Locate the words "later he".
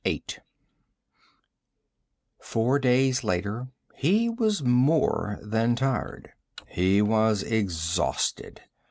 3.23-4.29